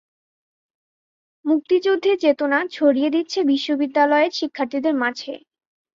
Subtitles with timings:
[1.45, 5.33] মুক্তিযুদ্ধের চেতনা ছড়িয়ে দিচ্ছে বিশ্ববিদ্যালয়ের শিক্ষার্থীদের মাঝে।